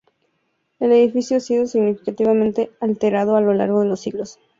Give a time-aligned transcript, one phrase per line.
[0.79, 4.39] El edificio ha sido significativamente alterado a lo largo de los siglos.